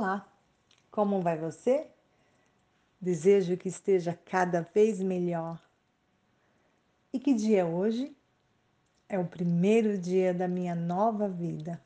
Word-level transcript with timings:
Olá, 0.00 0.32
como 0.92 1.20
vai 1.20 1.36
você? 1.36 1.88
Desejo 3.00 3.56
que 3.56 3.68
esteja 3.68 4.16
cada 4.24 4.60
vez 4.60 5.00
melhor. 5.00 5.60
E 7.12 7.18
que 7.18 7.34
dia 7.34 7.62
é 7.62 7.64
hoje? 7.64 8.16
É 9.08 9.18
o 9.18 9.26
primeiro 9.26 9.98
dia 9.98 10.32
da 10.32 10.46
minha 10.46 10.72
nova 10.76 11.28
vida. 11.28 11.82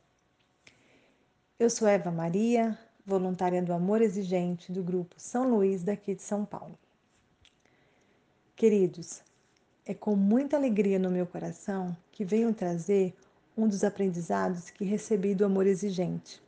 Eu 1.57 1.71
sou 1.71 1.87
Eva 1.87 2.11
Maria, 2.11 2.77
voluntária 3.03 3.63
do 3.63 3.73
Amor 3.73 3.99
Exigente 3.99 4.71
do 4.71 4.83
Grupo 4.83 5.15
São 5.17 5.49
Luís, 5.49 5.81
daqui 5.81 6.13
de 6.13 6.21
São 6.21 6.45
Paulo. 6.45 6.77
Queridos, 8.55 9.23
é 9.87 9.95
com 9.95 10.15
muita 10.15 10.55
alegria 10.55 10.99
no 10.99 11.09
meu 11.09 11.25
coração 11.25 11.97
que 12.11 12.23
venho 12.23 12.53
trazer 12.53 13.11
um 13.57 13.67
dos 13.67 13.83
aprendizados 13.83 14.69
que 14.69 14.85
recebi 14.85 15.33
do 15.33 15.45
Amor 15.45 15.65
Exigente 15.65 16.43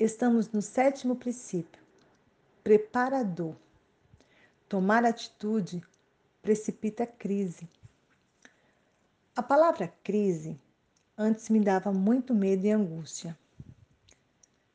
Estamos 0.00 0.48
no 0.52 0.62
sétimo 0.62 1.16
princípio, 1.16 1.82
preparador. 2.62 3.56
Tomar 4.68 5.04
atitude 5.04 5.82
precipita 6.40 7.04
crise. 7.04 7.68
A 9.34 9.42
palavra 9.42 9.92
crise 10.04 10.56
antes 11.16 11.48
me 11.48 11.58
dava 11.58 11.92
muito 11.92 12.32
medo 12.32 12.64
e 12.64 12.70
angústia. 12.70 13.36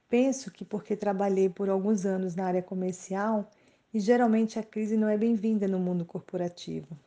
Penso 0.10 0.52
que 0.52 0.66
porque 0.66 0.94
trabalhei 0.94 1.48
por 1.48 1.70
alguns 1.70 2.06
anos 2.06 2.36
na 2.36 2.46
área 2.46 2.62
comercial 2.62 3.50
e 3.94 4.02
geralmente 4.02 4.60
a 4.60 4.64
crise 4.64 4.98
não 4.98 5.08
é 5.08 5.18
bem-vinda 5.18 5.70
no 5.70 5.80
mundo 5.80 6.04
corporativo. 6.04 7.00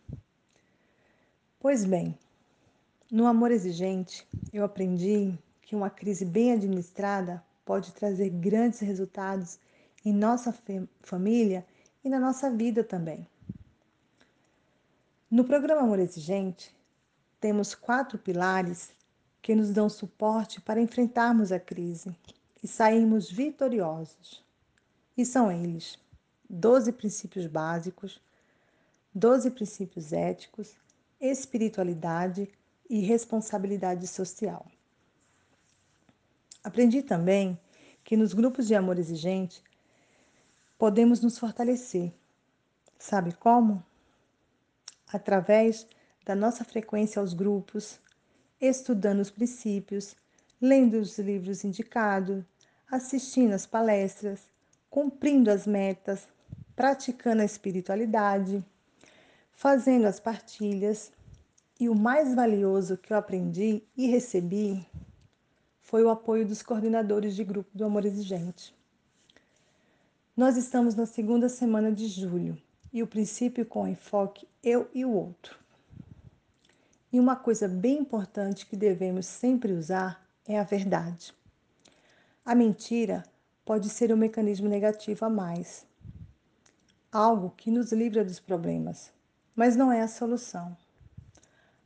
Pois 1.60 1.84
bem, 1.84 2.18
no 3.12 3.26
amor 3.26 3.51
exigente, 3.51 4.26
eu 4.54 4.64
aprendi 4.64 5.38
que 5.60 5.76
uma 5.76 5.90
crise 5.90 6.24
bem 6.24 6.52
administrada 6.52 7.45
pode 7.66 7.92
trazer 7.92 8.30
grandes 8.30 8.78
resultados 8.78 9.59
em 10.04 10.12
nossa 10.12 10.54
família 11.02 11.66
e 12.02 12.08
na 12.08 12.20
nossa 12.20 12.48
vida 12.48 12.84
também. 12.84 13.26
No 15.28 15.45
programa 15.45 15.82
Amor 15.82 15.98
Exigente, 15.98 16.73
temos 17.40 17.74
quatro 17.74 18.16
pilares 18.16 18.92
que 19.42 19.54
nos 19.54 19.70
dão 19.70 19.88
suporte 19.88 20.60
para 20.60 20.80
enfrentarmos 20.80 21.50
a 21.50 21.58
crise 21.58 22.16
e 22.62 22.68
sairmos 22.68 23.30
vitoriosos. 23.30 24.45
E 25.16 25.26
são 25.26 25.51
eles: 25.51 25.98
12 26.48 26.92
princípios 26.92 27.46
básicos, 27.48 28.20
12 29.12 29.51
princípios 29.51 30.12
éticos, 30.12 30.76
espiritualidade 31.20 32.48
e 32.88 33.01
responsabilidade 33.01 34.06
social. 34.06 34.64
Aprendi 36.66 37.00
também 37.00 37.56
que 38.02 38.16
nos 38.16 38.34
grupos 38.34 38.66
de 38.66 38.74
amor 38.74 38.98
exigente 38.98 39.62
podemos 40.76 41.20
nos 41.20 41.38
fortalecer. 41.38 42.12
Sabe 42.98 43.32
como? 43.34 43.84
Através 45.06 45.86
da 46.24 46.34
nossa 46.34 46.64
frequência 46.64 47.20
aos 47.20 47.34
grupos, 47.34 48.00
estudando 48.60 49.20
os 49.20 49.30
princípios, 49.30 50.16
lendo 50.60 50.95
os 50.98 51.16
livros 51.20 51.62
indicados, 51.62 52.42
assistindo 52.90 53.52
às 53.52 53.64
palestras, 53.64 54.40
cumprindo 54.90 55.52
as 55.52 55.68
metas, 55.68 56.26
praticando 56.74 57.42
a 57.42 57.45
espiritualidade, 57.45 58.60
fazendo 59.52 60.06
as 60.06 60.18
partilhas. 60.18 61.12
E 61.78 61.88
o 61.88 61.95
mais 61.95 62.34
valioso 62.34 62.96
que 62.96 63.12
eu 63.12 63.16
aprendi 63.16 63.84
e 63.96 64.08
recebi 64.08 64.84
foi 65.87 66.03
o 66.03 66.10
apoio 66.10 66.44
dos 66.44 66.62
coordenadores 66.62 67.36
de 67.36 67.44
grupo 67.44 67.70
do 67.72 67.84
Amor 67.84 68.04
Exigente. 68.04 68.74
Nós 70.36 70.56
estamos 70.56 70.97
na 70.97 71.06
segunda 71.06 71.48
semana 71.48 71.92
de 71.92 72.08
julho 72.08 72.60
e 72.92 73.04
o 73.04 73.06
princípio 73.06 73.64
com 73.64 73.86
enfoque 73.86 74.48
eu 74.64 74.91
e 74.92 75.04
o 75.04 75.12
outro. 75.12 75.56
E 77.12 77.20
uma 77.20 77.36
coisa 77.36 77.69
bem 77.69 78.00
importante 78.00 78.66
que 78.66 78.74
devemos 78.74 79.26
sempre 79.26 79.72
usar 79.72 80.28
é 80.44 80.58
a 80.58 80.64
verdade. 80.64 81.32
A 82.44 82.53
mentira 82.53 83.22
pode 83.64 83.88
ser 83.88 84.12
um 84.12 84.16
mecanismo 84.16 84.68
negativo 84.68 85.24
a 85.24 85.30
mais, 85.30 85.86
algo 87.12 87.54
que 87.56 87.70
nos 87.70 87.92
livra 87.92 88.24
dos 88.24 88.41
problemas, 88.41 89.12
mas 89.54 89.76
não 89.76 89.92
é 89.92 90.00
a 90.00 90.08
solução. 90.08 90.76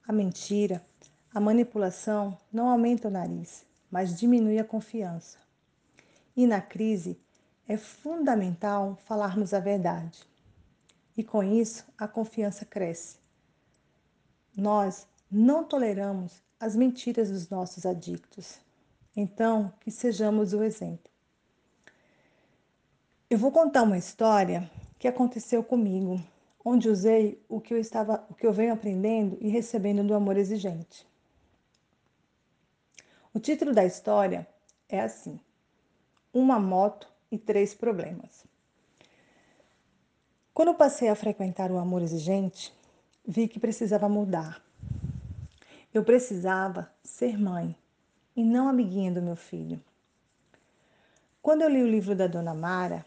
A 0.08 0.12
mentira, 0.12 0.82
a 1.34 1.38
manipulação 1.38 2.34
não 2.50 2.66
aumenta 2.66 3.08
o 3.08 3.10
nariz, 3.10 3.68
mas 3.90 4.18
diminui 4.18 4.58
a 4.58 4.64
confiança. 4.64 5.38
E 6.36 6.46
na 6.46 6.60
crise 6.60 7.18
é 7.66 7.76
fundamental 7.76 8.98
falarmos 9.04 9.52
a 9.52 9.60
verdade. 9.60 10.20
E 11.16 11.24
com 11.24 11.42
isso 11.42 11.84
a 11.98 12.06
confiança 12.08 12.64
cresce. 12.64 13.18
Nós 14.56 15.06
não 15.30 15.64
toleramos 15.64 16.42
as 16.58 16.76
mentiras 16.76 17.30
dos 17.30 17.48
nossos 17.48 17.86
adictos. 17.86 18.58
Então, 19.16 19.72
que 19.80 19.90
sejamos 19.90 20.52
o 20.52 20.62
exemplo. 20.62 21.10
Eu 23.28 23.38
vou 23.38 23.50
contar 23.50 23.82
uma 23.82 23.98
história 23.98 24.70
que 24.98 25.08
aconteceu 25.08 25.62
comigo, 25.62 26.20
onde 26.64 26.88
usei 26.88 27.42
o 27.48 27.60
que 27.60 27.72
eu 27.72 27.78
estava, 27.78 28.24
o 28.28 28.34
que 28.34 28.46
eu 28.46 28.52
venho 28.52 28.72
aprendendo 28.72 29.38
e 29.40 29.48
recebendo 29.48 30.04
do 30.04 30.14
amor 30.14 30.36
exigente. 30.36 31.06
O 33.32 33.38
título 33.38 33.72
da 33.72 33.84
história 33.84 34.44
é 34.88 35.00
assim: 35.00 35.38
Uma 36.34 36.58
moto 36.58 37.06
e 37.30 37.38
três 37.38 37.72
problemas. 37.72 38.44
Quando 40.52 40.74
passei 40.74 41.08
a 41.08 41.14
frequentar 41.14 41.70
o 41.70 41.78
amor 41.78 42.02
exigente, 42.02 42.74
vi 43.24 43.46
que 43.46 43.60
precisava 43.60 44.08
mudar. 44.08 44.60
Eu 45.94 46.02
precisava 46.02 46.92
ser 47.04 47.38
mãe 47.38 47.76
e 48.34 48.42
não 48.42 48.68
amiguinha 48.68 49.12
do 49.12 49.22
meu 49.22 49.36
filho. 49.36 49.80
Quando 51.40 51.62
eu 51.62 51.68
li 51.68 51.84
o 51.84 51.90
livro 51.90 52.16
da 52.16 52.26
Dona 52.26 52.52
Mara, 52.52 53.06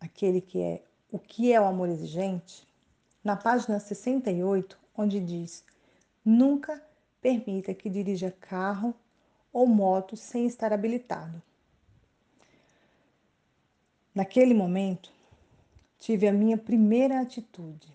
aquele 0.00 0.40
que 0.40 0.58
é 0.62 0.82
O 1.12 1.18
que 1.18 1.52
é 1.52 1.60
o 1.60 1.66
amor 1.66 1.90
exigente, 1.90 2.66
na 3.22 3.36
página 3.36 3.78
68, 3.78 4.78
onde 4.96 5.20
diz: 5.20 5.66
Nunca 6.24 6.82
permita 7.20 7.74
que 7.74 7.90
dirija 7.90 8.30
carro 8.30 8.94
ou 9.52 9.66
moto 9.66 10.16
sem 10.16 10.46
estar 10.46 10.72
habilitado. 10.72 11.42
Naquele 14.14 14.54
momento, 14.54 15.12
tive 15.98 16.26
a 16.26 16.32
minha 16.32 16.58
primeira 16.58 17.20
atitude. 17.20 17.86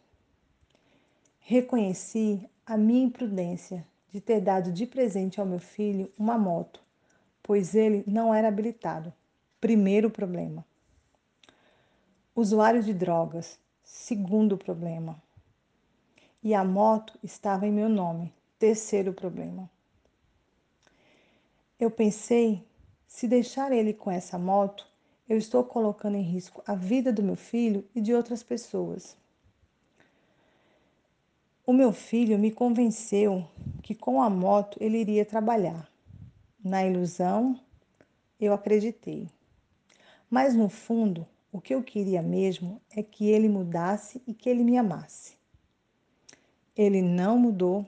Reconheci 1.40 2.48
a 2.66 2.78
minha 2.78 3.04
imprudência 3.04 3.86
de 4.12 4.22
ter 4.22 4.40
dado 4.40 4.72
de 4.72 4.86
presente 4.86 5.40
ao 5.40 5.46
meu 5.46 5.60
filho 5.60 6.12
uma 6.18 6.38
moto, 6.38 6.82
pois 7.42 7.76
ele 7.76 8.04
não 8.08 8.34
era 8.34 8.48
habilitado. 8.48 9.12
Primeiro 9.60 10.10
problema. 10.10 10.66
Usuário 12.36 12.82
de 12.82 12.94
drogas. 12.94 13.60
Segundo 13.84 14.58
problema. 14.58 15.22
E 16.42 16.54
a 16.54 16.64
moto 16.64 17.18
estava 17.22 17.68
em 17.68 17.72
meu 17.72 17.90
nome. 17.90 18.34
Terceiro 18.58 19.14
problema. 19.14 19.70
Eu 21.84 21.92
pensei, 21.92 22.66
se 23.06 23.28
deixar 23.28 23.74
ele 23.74 23.94
com 23.94 24.10
essa 24.10 24.40
moto, 24.40 24.88
eu 25.28 25.38
estou 25.38 25.66
colocando 25.66 26.16
em 26.16 26.22
risco 26.22 26.64
a 26.66 26.76
vida 26.76 27.12
do 27.12 27.22
meu 27.22 27.36
filho 27.36 27.84
e 27.94 28.00
de 28.00 28.14
outras 28.14 28.42
pessoas. 28.42 29.18
O 31.66 31.74
meu 31.74 31.92
filho 31.92 32.40
me 32.40 32.52
convenceu 32.52 33.46
que 33.82 33.94
com 33.94 34.22
a 34.22 34.30
moto 34.30 34.78
ele 34.80 34.98
iria 34.98 35.26
trabalhar. 35.26 35.92
Na 36.64 36.86
ilusão, 36.86 37.60
eu 38.40 38.54
acreditei. 38.54 39.28
Mas 40.30 40.56
no 40.56 40.70
fundo, 40.70 41.28
o 41.52 41.60
que 41.60 41.76
eu 41.76 41.84
queria 41.84 42.22
mesmo 42.22 42.82
é 42.96 43.04
que 43.04 43.30
ele 43.30 43.50
mudasse 43.50 44.24
e 44.26 44.34
que 44.34 44.50
ele 44.50 44.64
me 44.64 44.78
amasse. 44.78 45.36
Ele 46.78 47.02
não 47.02 47.38
mudou 47.38 47.86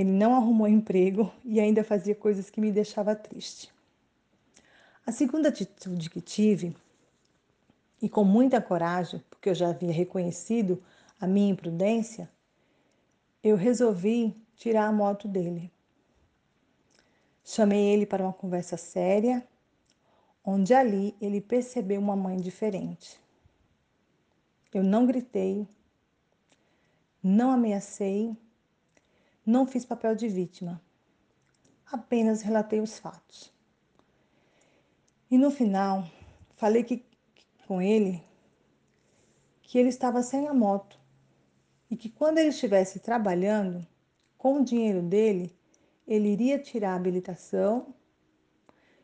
ele 0.00 0.10
não 0.10 0.34
arrumou 0.34 0.66
emprego 0.66 1.32
e 1.44 1.60
ainda 1.60 1.84
fazia 1.84 2.14
coisas 2.14 2.48
que 2.48 2.60
me 2.60 2.72
deixava 2.72 3.14
triste. 3.14 3.72
A 5.06 5.12
segunda 5.12 5.48
atitude 5.48 6.08
que 6.08 6.20
tive, 6.20 6.76
e 8.00 8.08
com 8.08 8.24
muita 8.24 8.60
coragem, 8.60 9.22
porque 9.28 9.50
eu 9.50 9.54
já 9.54 9.68
havia 9.68 9.92
reconhecido 9.92 10.82
a 11.20 11.26
minha 11.26 11.50
imprudência, 11.50 12.30
eu 13.42 13.56
resolvi 13.56 14.34
tirar 14.56 14.86
a 14.86 14.92
moto 14.92 15.28
dele. 15.28 15.70
Chamei 17.44 17.92
ele 17.92 18.06
para 18.06 18.22
uma 18.22 18.32
conversa 18.32 18.76
séria, 18.76 19.46
onde 20.44 20.72
ali 20.72 21.14
ele 21.20 21.40
percebeu 21.40 22.00
uma 22.00 22.16
mãe 22.16 22.36
diferente. 22.36 23.20
Eu 24.72 24.82
não 24.82 25.04
gritei, 25.04 25.66
não 27.22 27.50
ameacei 27.50 28.36
não 29.50 29.66
fiz 29.66 29.84
papel 29.84 30.14
de 30.14 30.28
vítima, 30.28 30.80
apenas 31.90 32.40
relatei 32.40 32.80
os 32.80 32.98
fatos. 32.98 33.52
E 35.28 35.36
no 35.36 35.50
final, 35.50 36.08
falei 36.56 36.84
que, 36.84 37.04
com 37.66 37.82
ele 37.82 38.22
que 39.62 39.78
ele 39.78 39.88
estava 39.88 40.22
sem 40.22 40.48
a 40.48 40.54
moto 40.54 40.98
e 41.90 41.96
que 41.96 42.08
quando 42.08 42.38
ele 42.38 42.48
estivesse 42.48 43.00
trabalhando, 43.00 43.86
com 44.38 44.60
o 44.60 44.64
dinheiro 44.64 45.02
dele, 45.02 45.54
ele 46.06 46.28
iria 46.28 46.58
tirar 46.58 46.92
a 46.92 46.96
habilitação, 46.96 47.94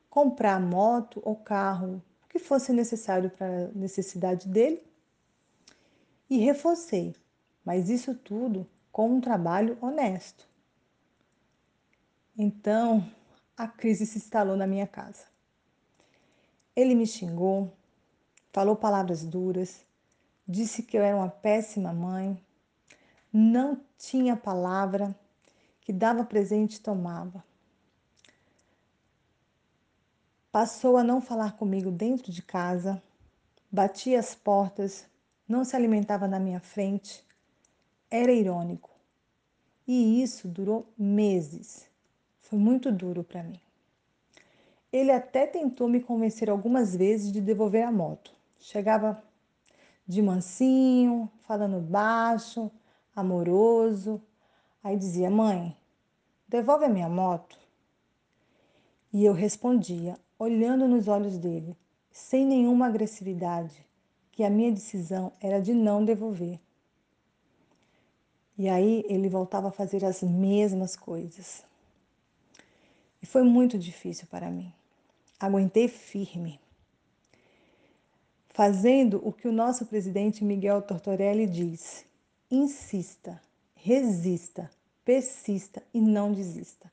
comprar 0.09 0.61
moto 0.61 1.21
ou 1.25 1.37
carro, 1.37 2.03
que 2.29 2.39
fosse 2.39 2.73
necessário 2.73 3.31
para 3.31 3.47
a 3.47 3.69
necessidade 3.69 4.49
dele. 4.49 4.83
E 6.31 6.39
reforcei, 6.39 7.15
mas 7.65 7.89
isso 7.89 8.15
tudo 8.15 8.67
com 8.97 9.11
um 9.11 9.21
trabalho 9.21 9.77
honesto. 9.83 10.49
Então, 12.35 13.07
a 13.55 13.69
crise 13.69 14.07
se 14.07 14.17
instalou 14.17 14.57
na 14.57 14.67
minha 14.67 14.87
casa. 14.87 15.27
Ele 16.75 16.95
me 16.95 17.07
xingou, 17.07 17.77
falou 18.51 18.75
palavras 18.75 19.23
duras, 19.23 19.85
disse 20.49 20.83
que 20.83 20.97
eu 20.97 21.03
era 21.03 21.15
uma 21.15 21.29
péssima 21.29 21.93
mãe, 21.93 22.43
não 23.31 23.79
tinha 23.99 24.35
palavra, 24.35 25.15
que 25.83 25.93
dava 25.93 26.25
presente 26.25 26.77
e 26.77 26.81
tomava. 26.81 27.45
Passou 30.51 30.97
a 30.97 31.05
não 31.05 31.21
falar 31.21 31.59
comigo 31.59 31.91
dentro 31.91 32.33
de 32.33 32.41
casa, 32.41 33.03
batia 33.71 34.19
as 34.19 34.35
portas, 34.35 35.07
não 35.47 35.67
se 35.67 35.77
alimentava 35.77 36.27
na 36.27 36.41
minha 36.41 36.61
frente. 36.61 37.27
Era 38.11 38.33
irônico. 38.33 38.91
E 39.87 40.23
isso 40.23 40.47
durou 40.49 40.87
meses. 40.97 41.89
Foi 42.41 42.59
muito 42.59 42.93
duro 42.93 43.25
para 43.25 43.43
mim. 43.43 43.61
Ele 44.93 45.11
até 45.11 45.47
tentou 45.47 45.89
me 45.89 46.01
convencer 46.01 46.49
algumas 46.49 46.95
vezes 46.95 47.33
de 47.33 47.41
devolver 47.41 47.85
a 47.85 47.93
moto. 47.93 48.33
Chegava 48.59 49.23
de 50.07 50.23
mansinho, 50.23 51.31
falando 51.43 51.81
baixo, 51.81 52.71
amoroso. 53.15 54.23
Aí 54.83 54.97
dizia: 54.97 55.29
Mãe, 55.29 55.77
devolve 56.49 56.85
a 56.85 56.89
minha 56.89 57.09
moto. 57.09 57.59
E 59.13 59.25
eu 59.25 59.33
respondia, 59.33 60.19
olhando 60.39 60.87
nos 60.87 61.09
olhos 61.09 61.39
dele, 61.39 61.77
sem 62.11 62.45
nenhuma 62.47 62.87
agressividade, 62.87 63.85
que 64.31 64.45
a 64.45 64.51
minha 64.51 64.71
decisão 64.71 65.33
era 65.41 65.61
de 65.61 65.75
não 65.75 66.05
devolver. 66.05 66.61
E 68.59 68.69
aí 68.69 69.05
ele 69.09 69.29
voltava 69.29 69.69
a 69.69 69.73
fazer 69.73 70.05
as 70.05 70.23
mesmas 70.23 70.97
coisas. 70.97 71.63
E 73.23 73.27
foi 73.27 73.43
muito 73.43 73.79
difícil 73.79 74.27
para 74.29 74.51
mim 74.51 74.73
aguentei 75.39 75.89
firme, 75.89 76.59
fazendo 78.49 79.21
o 79.27 79.33
que 79.33 79.47
o 79.47 79.53
nosso 79.53 79.87
presidente 79.87 80.45
Miguel 80.45 80.83
Tortorelli 80.83 81.47
diz: 81.47 82.05
insista, 82.51 83.41
resista, 83.75 84.71
persista 85.05 85.83
e 85.93 86.01
não 86.01 86.33
desista. 86.33 86.91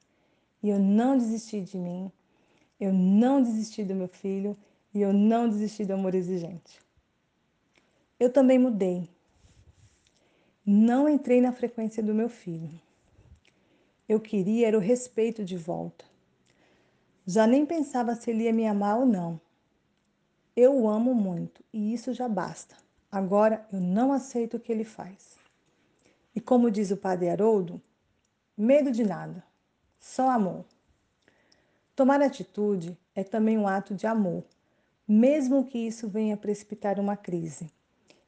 E 0.61 0.69
eu 0.69 0.79
não 0.79 1.17
desisti 1.17 1.61
de 1.61 1.77
mim, 1.77 2.11
eu 2.79 2.93
não 2.93 3.41
desisti 3.41 3.83
do 3.83 3.95
meu 3.95 4.07
filho 4.07 4.57
e 4.93 5.01
eu 5.01 5.11
não 5.11 5.49
desisti 5.49 5.85
do 5.85 5.93
amor 5.93 6.15
exigente. 6.15 6.81
Eu 8.19 8.31
também 8.31 8.59
mudei. 8.59 9.09
Não 10.65 11.09
entrei 11.09 11.41
na 11.41 11.51
frequência 11.51 12.01
do 12.01 12.13
meu 12.13 12.29
filho. 12.29 12.69
Eu 14.07 14.17
queria 14.17 14.67
era 14.67 14.77
o 14.77 14.81
respeito 14.81 15.43
de 15.43 15.57
volta. 15.57 16.05
Já 17.25 17.45
nem 17.45 17.65
pensava 17.65 18.15
se 18.15 18.31
ele 18.31 18.43
ia 18.43 18.53
me 18.53 18.65
amar 18.65 18.99
ou 18.99 19.05
não. 19.05 19.41
Eu 20.55 20.73
o 20.73 20.87
amo 20.87 21.13
muito 21.13 21.61
e 21.73 21.93
isso 21.93 22.13
já 22.13 22.29
basta. 22.29 22.77
Agora 23.11 23.67
eu 23.73 23.81
não 23.81 24.13
aceito 24.13 24.55
o 24.55 24.59
que 24.59 24.71
ele 24.71 24.85
faz. 24.85 25.37
E 26.33 26.39
como 26.39 26.71
diz 26.71 26.91
o 26.91 26.97
padre 26.97 27.29
Haroldo, 27.29 27.81
medo 28.55 28.89
de 28.89 29.03
nada, 29.03 29.43
só 29.99 30.29
amor. 30.29 30.63
Tomar 31.93 32.21
atitude 32.21 32.97
é 33.13 33.21
também 33.21 33.57
um 33.57 33.67
ato 33.67 33.93
de 33.93 34.07
amor, 34.07 34.45
mesmo 35.05 35.65
que 35.65 35.77
isso 35.77 36.07
venha 36.07 36.37
precipitar 36.37 37.01
uma 37.01 37.17
crise. 37.17 37.69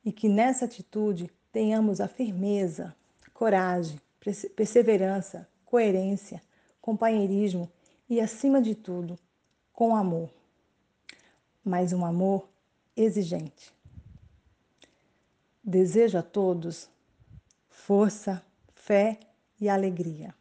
E 0.03 0.11
que 0.11 0.27
nessa 0.27 0.65
atitude 0.65 1.31
tenhamos 1.55 2.01
a 2.01 2.07
firmeza, 2.09 2.93
coragem, 3.33 3.97
perseverança, 4.57 5.47
coerência, 5.63 6.43
companheirismo 6.81 7.71
e, 8.09 8.19
acima 8.19 8.61
de 8.61 8.75
tudo, 8.75 9.17
com 9.71 9.95
amor, 9.95 10.29
mas 11.63 11.93
um 11.93 12.05
amor 12.05 12.49
exigente. 12.93 13.73
Desejo 15.63 16.17
a 16.17 16.21
todos 16.21 16.89
força, 17.69 18.43
fé 18.73 19.17
e 19.57 19.69
alegria. 19.69 20.35